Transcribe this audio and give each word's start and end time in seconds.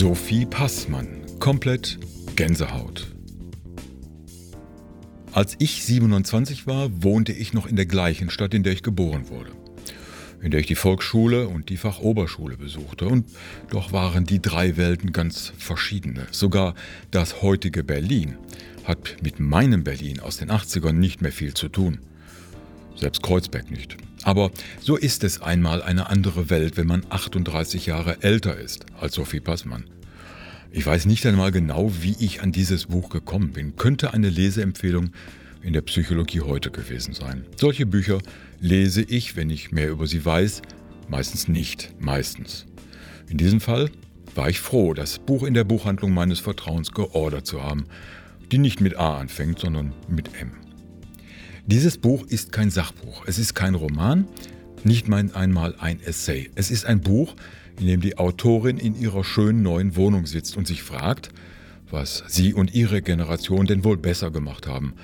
Sophie 0.00 0.46
Passmann. 0.46 1.08
Komplett 1.40 1.98
Gänsehaut. 2.36 3.08
Als 5.32 5.56
ich 5.58 5.82
27 5.82 6.68
war, 6.68 7.02
wohnte 7.02 7.32
ich 7.32 7.52
noch 7.52 7.66
in 7.66 7.74
der 7.74 7.86
gleichen 7.86 8.30
Stadt, 8.30 8.54
in 8.54 8.62
der 8.62 8.74
ich 8.74 8.84
geboren 8.84 9.28
wurde. 9.28 9.50
In 10.40 10.52
der 10.52 10.60
ich 10.60 10.68
die 10.68 10.76
Volksschule 10.76 11.48
und 11.48 11.68
die 11.68 11.76
Fachoberschule 11.76 12.56
besuchte. 12.56 13.06
Und 13.06 13.26
doch 13.70 13.90
waren 13.90 14.24
die 14.24 14.40
drei 14.40 14.76
Welten 14.76 15.10
ganz 15.10 15.52
verschiedene. 15.58 16.28
Sogar 16.30 16.76
das 17.10 17.42
heutige 17.42 17.82
Berlin 17.82 18.36
hat 18.84 19.16
mit 19.20 19.40
meinem 19.40 19.82
Berlin 19.82 20.20
aus 20.20 20.36
den 20.36 20.52
80ern 20.52 20.92
nicht 20.92 21.22
mehr 21.22 21.32
viel 21.32 21.54
zu 21.54 21.68
tun. 21.68 21.98
Selbst 22.98 23.22
Kreuzberg 23.22 23.70
nicht. 23.70 23.96
Aber 24.24 24.50
so 24.80 24.96
ist 24.96 25.22
es 25.24 25.40
einmal 25.40 25.82
eine 25.82 26.08
andere 26.10 26.50
Welt, 26.50 26.76
wenn 26.76 26.86
man 26.86 27.06
38 27.08 27.86
Jahre 27.86 28.22
älter 28.22 28.58
ist 28.58 28.86
als 29.00 29.14
Sophie 29.14 29.40
Passmann. 29.40 29.84
Ich 30.70 30.84
weiß 30.84 31.06
nicht 31.06 31.24
einmal 31.24 31.50
genau, 31.50 31.92
wie 32.00 32.16
ich 32.18 32.42
an 32.42 32.52
dieses 32.52 32.86
Buch 32.86 33.08
gekommen 33.08 33.52
bin. 33.52 33.76
Könnte 33.76 34.12
eine 34.12 34.28
Leseempfehlung 34.28 35.10
in 35.62 35.72
der 35.72 35.82
Psychologie 35.82 36.40
heute 36.40 36.70
gewesen 36.70 37.14
sein. 37.14 37.46
Solche 37.56 37.86
Bücher 37.86 38.18
lese 38.60 39.02
ich, 39.02 39.36
wenn 39.36 39.50
ich 39.50 39.72
mehr 39.72 39.90
über 39.90 40.06
sie 40.06 40.24
weiß, 40.24 40.62
meistens 41.08 41.48
nicht, 41.48 41.94
meistens. 42.00 42.66
In 43.28 43.38
diesem 43.38 43.60
Fall 43.60 43.90
war 44.34 44.50
ich 44.50 44.60
froh, 44.60 44.92
das 44.92 45.18
Buch 45.18 45.42
in 45.42 45.54
der 45.54 45.64
Buchhandlung 45.64 46.12
meines 46.12 46.40
Vertrauens 46.40 46.92
geordert 46.92 47.46
zu 47.46 47.62
haben, 47.62 47.86
die 48.52 48.58
nicht 48.58 48.80
mit 48.80 48.96
A 48.96 49.18
anfängt, 49.18 49.58
sondern 49.58 49.92
mit 50.08 50.30
M. 50.40 50.52
Dieses 51.70 51.98
Buch 51.98 52.24
ist 52.26 52.50
kein 52.50 52.70
Sachbuch, 52.70 53.24
es 53.26 53.38
ist 53.38 53.52
kein 53.52 53.74
Roman, 53.74 54.26
nicht 54.84 55.06
mal 55.06 55.30
einmal 55.34 55.74
ein 55.78 56.00
Essay. 56.00 56.48
Es 56.54 56.70
ist 56.70 56.86
ein 56.86 57.02
Buch, 57.02 57.36
in 57.78 57.86
dem 57.86 58.00
die 58.00 58.16
Autorin 58.16 58.78
in 58.78 58.98
ihrer 58.98 59.22
schönen 59.22 59.62
neuen 59.62 59.94
Wohnung 59.94 60.24
sitzt 60.24 60.56
und 60.56 60.66
sich 60.66 60.82
fragt, 60.82 61.28
was 61.90 62.24
sie 62.26 62.54
und 62.54 62.72
ihre 62.72 63.02
Generation 63.02 63.66
denn 63.66 63.84
wohl 63.84 63.98
besser 63.98 64.30
gemacht 64.30 64.66
haben 64.66 64.94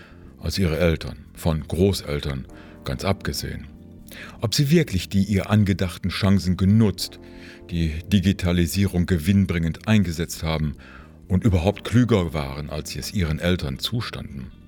als 0.41 0.57
ihre 0.57 0.79
Eltern, 0.79 1.27
von 1.35 1.69
Großeltern 1.69 2.47
ganz 2.85 3.05
abgesehen. 3.05 3.67
Ob 4.41 4.55
sie 4.55 4.71
wirklich 4.71 5.11
die 5.11 5.25
ihr 5.25 5.51
angedachten 5.51 6.09
Chancen 6.09 6.57
genutzt, 6.57 7.21
die 7.71 7.93
Digitalisierung 8.11 9.05
gewinnbringend 9.05 9.87
eingesetzt 9.87 10.43
haben 10.43 10.77
und 11.29 11.45
überhaupt 11.45 11.85
klüger 11.85 12.33
waren, 12.33 12.71
als 12.71 12.93
sie 12.93 13.01
es 13.01 13.13
ihren 13.13 13.39
Eltern 13.39 13.79
zustanden. 13.79 14.64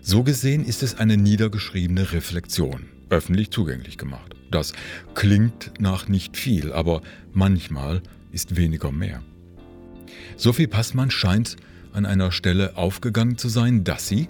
So 0.00 0.22
gesehen 0.22 0.64
ist 0.64 0.82
es 0.82 0.94
eine 0.94 1.16
niedergeschriebene 1.16 2.12
Reflexion, 2.12 2.86
öffentlich 3.10 3.50
zugänglich 3.50 3.98
gemacht. 3.98 4.34
Das 4.50 4.72
klingt 5.14 5.72
nach 5.78 6.08
nicht 6.08 6.36
viel, 6.36 6.72
aber 6.72 7.02
manchmal 7.32 8.02
ist 8.32 8.56
weniger 8.56 8.92
mehr. 8.92 9.22
Sophie 10.36 10.66
Passmann 10.66 11.10
scheint 11.10 11.56
an 11.92 12.06
einer 12.06 12.32
Stelle 12.32 12.76
aufgegangen 12.76 13.38
zu 13.38 13.48
sein, 13.48 13.84
dass 13.84 14.08
sie, 14.08 14.28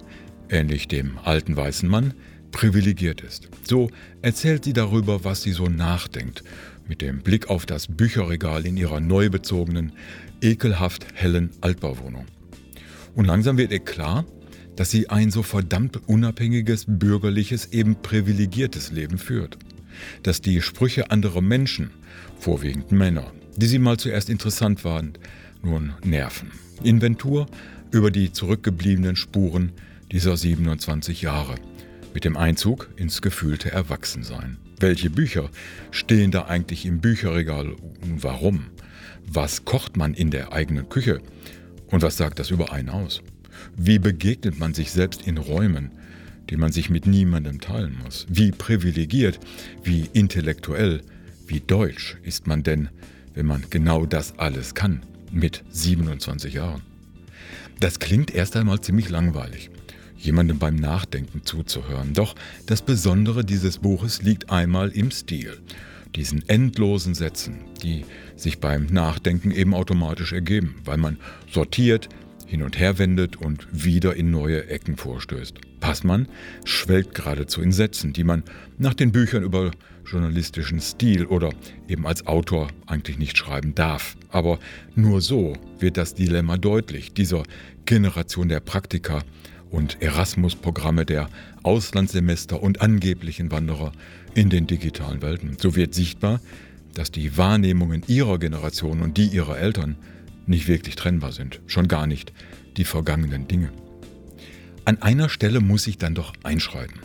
ähnlich 0.49 0.87
dem 0.87 1.17
alten 1.23 1.55
weißen 1.55 1.89
Mann, 1.89 2.13
privilegiert 2.51 3.21
ist. 3.21 3.49
So 3.63 3.89
erzählt 4.21 4.63
sie 4.65 4.73
darüber, 4.73 5.23
was 5.23 5.41
sie 5.41 5.51
so 5.51 5.67
nachdenkt, 5.67 6.43
mit 6.87 7.01
dem 7.01 7.21
Blick 7.21 7.49
auf 7.49 7.65
das 7.65 7.87
Bücherregal 7.87 8.65
in 8.65 8.77
ihrer 8.77 8.99
neu 8.99 9.29
bezogenen, 9.29 9.93
ekelhaft 10.41 11.05
hellen 11.13 11.49
Altbauwohnung. 11.61 12.25
Und 13.15 13.25
langsam 13.25 13.57
wird 13.57 13.71
ihr 13.71 13.79
klar, 13.79 14.25
dass 14.75 14.91
sie 14.91 15.09
ein 15.09 15.31
so 15.31 15.43
verdammt 15.43 16.07
unabhängiges, 16.07 16.85
bürgerliches, 16.87 17.71
eben 17.71 17.95
privilegiertes 17.95 18.91
Leben 18.91 19.17
führt. 19.17 19.57
Dass 20.23 20.41
die 20.41 20.61
Sprüche 20.61 21.11
anderer 21.11 21.41
Menschen, 21.41 21.91
vorwiegend 22.39 22.91
Männer, 22.91 23.31
die 23.55 23.67
sie 23.67 23.79
mal 23.79 23.97
zuerst 23.97 24.29
interessant 24.29 24.83
waren, 24.83 25.13
nun 25.61 25.93
nerven. 26.03 26.51
Inventur 26.83 27.47
über 27.91 28.09
die 28.09 28.31
zurückgebliebenen 28.31 29.15
Spuren 29.15 29.71
dieser 30.11 30.35
27 30.35 31.21
Jahre, 31.21 31.55
mit 32.13 32.25
dem 32.25 32.37
Einzug 32.37 32.89
ins 32.95 33.21
gefühlte 33.21 33.71
Erwachsensein. 33.71 34.57
Welche 34.79 35.09
Bücher 35.09 35.49
stehen 35.91 36.31
da 36.31 36.45
eigentlich 36.45 36.85
im 36.85 36.99
Bücherregal 36.99 37.69
und 38.01 38.23
warum? 38.23 38.65
Was 39.25 39.63
kocht 39.65 39.95
man 39.95 40.13
in 40.13 40.29
der 40.29 40.51
eigenen 40.51 40.89
Küche? 40.89 41.21
Und 41.87 42.01
was 42.01 42.17
sagt 42.17 42.39
das 42.39 42.49
über 42.49 42.73
einen 42.73 42.89
aus? 42.89 43.21
Wie 43.75 43.99
begegnet 43.99 44.59
man 44.59 44.73
sich 44.73 44.91
selbst 44.91 45.25
in 45.27 45.37
Räumen, 45.37 45.91
die 46.49 46.57
man 46.57 46.71
sich 46.71 46.89
mit 46.89 47.07
niemandem 47.07 47.61
teilen 47.61 47.97
muss? 48.03 48.25
Wie 48.29 48.51
privilegiert, 48.51 49.39
wie 49.83 50.09
intellektuell, 50.13 51.01
wie 51.47 51.59
deutsch 51.59 52.17
ist 52.23 52.47
man 52.47 52.63
denn, 52.63 52.89
wenn 53.33 53.45
man 53.45 53.63
genau 53.69 54.05
das 54.05 54.37
alles 54.37 54.75
kann 54.75 55.03
mit 55.31 55.63
27 55.69 56.53
Jahren? 56.53 56.81
Das 57.79 57.99
klingt 57.99 58.33
erst 58.33 58.55
einmal 58.55 58.81
ziemlich 58.81 59.09
langweilig, 59.09 59.69
jemandem 60.17 60.59
beim 60.59 60.75
Nachdenken 60.75 61.41
zuzuhören. 61.43 62.13
Doch 62.13 62.35
das 62.65 62.81
Besondere 62.81 63.43
dieses 63.43 63.79
Buches 63.79 64.21
liegt 64.21 64.49
einmal 64.49 64.89
im 64.89 65.11
Stil, 65.11 65.57
diesen 66.15 66.47
endlosen 66.47 67.15
Sätzen, 67.15 67.61
die 67.81 68.05
sich 68.35 68.59
beim 68.59 68.85
Nachdenken 68.85 69.51
eben 69.51 69.73
automatisch 69.73 70.31
ergeben, 70.33 70.75
weil 70.85 70.97
man 70.97 71.17
sortiert, 71.51 72.09
hin 72.47 72.63
und 72.63 72.79
her 72.79 72.97
wendet 72.97 73.35
und 73.35 73.67
wieder 73.71 74.15
in 74.15 74.31
neue 74.31 74.67
Ecken 74.67 74.97
vorstößt. 74.97 75.59
Passmann 75.79 76.27
schwelgt 76.65 77.15
geradezu 77.15 77.61
in 77.61 77.71
Sätzen, 77.71 78.13
die 78.13 78.23
man 78.23 78.43
nach 78.77 78.93
den 78.93 79.11
Büchern 79.11 79.43
über 79.43 79.71
journalistischen 80.05 80.79
Stil 80.79 81.25
oder 81.25 81.51
eben 81.87 82.05
als 82.05 82.27
Autor 82.27 82.69
eigentlich 82.85 83.17
nicht 83.17 83.37
schreiben 83.37 83.75
darf. 83.75 84.15
Aber 84.29 84.59
nur 84.95 85.21
so 85.21 85.53
wird 85.79 85.97
das 85.97 86.13
Dilemma 86.13 86.57
deutlich, 86.57 87.13
dieser 87.13 87.43
Generation 87.85 88.49
der 88.49 88.59
Praktiker 88.59 89.23
und 89.69 90.01
Erasmus-Programme 90.01 91.05
der 91.05 91.29
Auslandssemester 91.63 92.61
und 92.61 92.81
angeblichen 92.81 93.51
Wanderer 93.51 93.91
in 94.35 94.49
den 94.49 94.67
digitalen 94.67 95.21
Welten. 95.21 95.57
So 95.59 95.75
wird 95.75 95.93
sichtbar, 95.93 96.39
dass 96.93 97.11
die 97.11 97.37
Wahrnehmungen 97.37 98.03
ihrer 98.07 98.37
Generation 98.37 99.01
und 99.01 99.17
die 99.17 99.27
ihrer 99.27 99.57
Eltern 99.57 99.95
nicht 100.47 100.67
wirklich 100.67 100.95
trennbar 100.95 101.31
sind, 101.31 101.59
schon 101.67 101.87
gar 101.87 102.07
nicht 102.07 102.33
die 102.77 102.85
vergangenen 102.85 103.47
Dinge. 103.47 103.69
An 104.85 105.01
einer 105.01 105.29
Stelle 105.29 105.61
muss 105.61 105.87
ich 105.87 105.97
dann 105.97 106.15
doch 106.15 106.33
einschreiten. 106.43 106.99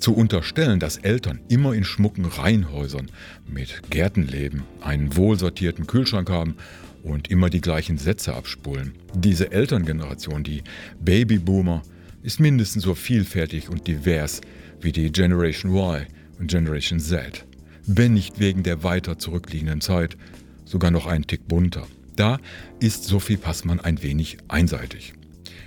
Zu 0.00 0.14
unterstellen, 0.14 0.80
dass 0.80 0.96
Eltern 0.96 1.40
immer 1.48 1.72
in 1.72 1.84
schmucken 1.84 2.24
Reihenhäusern 2.24 3.10
mit 3.46 3.90
Gärten 3.90 4.26
leben, 4.26 4.64
einen 4.80 5.16
wohlsortierten 5.16 5.86
Kühlschrank 5.86 6.28
haben 6.28 6.56
und 7.02 7.30
immer 7.30 7.50
die 7.50 7.60
gleichen 7.60 7.98
Sätze 7.98 8.34
abspulen. 8.34 8.94
Diese 9.14 9.52
Elterngeneration, 9.52 10.42
die 10.42 10.62
Babyboomer, 11.00 11.82
ist 12.22 12.40
mindestens 12.40 12.82
so 12.82 12.94
vielfältig 12.94 13.68
und 13.68 13.86
divers 13.86 14.40
wie 14.80 14.92
die 14.92 15.12
Generation 15.12 15.72
Y 15.72 16.06
und 16.38 16.50
Generation 16.50 16.98
Z. 16.98 17.44
Wenn 17.86 18.14
nicht 18.14 18.40
wegen 18.40 18.62
der 18.62 18.82
weiter 18.82 19.18
zurückliegenden 19.18 19.80
Zeit, 19.80 20.16
sogar 20.64 20.90
noch 20.90 21.06
einen 21.06 21.26
Tick 21.26 21.46
bunter. 21.46 21.86
Da 22.16 22.38
ist 22.78 23.04
Sophie 23.04 23.36
Passmann 23.36 23.80
ein 23.80 24.02
wenig 24.02 24.38
einseitig. 24.48 25.14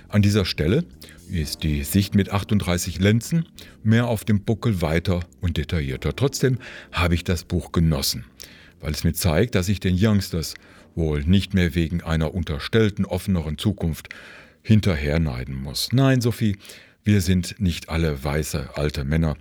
An 0.08 0.22
dieser 0.22 0.46
Stelle 0.46 0.84
ist 1.30 1.62
die 1.62 1.84
Sicht 1.84 2.14
mit 2.14 2.30
38 2.30 2.98
Lenzen 2.98 3.46
mehr 3.82 4.06
auf 4.06 4.24
dem 4.24 4.40
Buckel 4.40 4.80
weiter 4.80 5.20
und 5.42 5.58
detaillierter. 5.58 6.16
Trotzdem 6.16 6.58
habe 6.90 7.14
ich 7.14 7.24
das 7.24 7.44
Buch 7.44 7.72
genossen, 7.72 8.24
weil 8.80 8.92
es 8.92 9.04
mir 9.04 9.12
zeigt, 9.12 9.54
dass 9.54 9.68
ich 9.68 9.80
den 9.80 9.96
Youngsters 9.98 10.54
wohl 10.94 11.22
nicht 11.24 11.52
mehr 11.52 11.74
wegen 11.74 12.02
einer 12.02 12.32
unterstellten 12.34 13.04
offeneren 13.04 13.58
Zukunft 13.58 14.08
hinterherneiden 14.62 15.54
muss. 15.54 15.92
Nein, 15.92 16.22
Sophie, 16.22 16.56
wir 17.04 17.20
sind 17.20 17.60
nicht 17.60 17.90
alle 17.90 18.24
weiße 18.24 18.70
alte 18.74 19.04
Männer. 19.04 19.36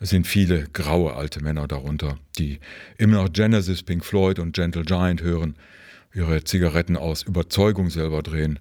Es 0.00 0.10
sind 0.10 0.26
viele 0.26 0.68
graue 0.72 1.14
alte 1.14 1.42
Männer 1.42 1.66
darunter, 1.66 2.18
die 2.38 2.58
immer 2.98 3.22
noch 3.22 3.32
Genesis, 3.32 3.82
Pink 3.82 4.04
Floyd 4.04 4.38
und 4.38 4.52
Gentle 4.54 4.82
Giant 4.82 5.22
hören, 5.22 5.54
ihre 6.14 6.44
Zigaretten 6.44 6.96
aus 6.96 7.22
Überzeugung 7.22 7.90
selber 7.90 8.22
drehen 8.22 8.58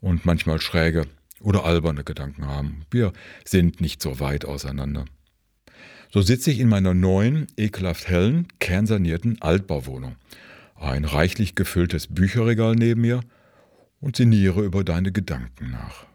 und 0.00 0.26
manchmal 0.26 0.60
schräge 0.60 1.06
oder 1.40 1.64
alberne 1.64 2.04
Gedanken 2.04 2.46
haben. 2.46 2.82
Wir 2.90 3.12
sind 3.44 3.80
nicht 3.80 4.02
so 4.02 4.20
weit 4.20 4.44
auseinander. 4.44 5.04
So 6.10 6.22
sitze 6.22 6.50
ich 6.50 6.58
in 6.58 6.68
meiner 6.68 6.94
neuen, 6.94 7.46
ekelhaft 7.56 8.08
hellen, 8.08 8.48
kernsanierten 8.58 9.40
Altbauwohnung. 9.42 10.16
Ein 10.74 11.04
reichlich 11.04 11.54
gefülltes 11.54 12.06
Bücherregal 12.06 12.74
neben 12.74 13.02
mir 13.02 13.20
und 14.00 14.16
sinniere 14.16 14.62
über 14.64 14.84
deine 14.84 15.12
Gedanken 15.12 15.70
nach. 15.70 16.07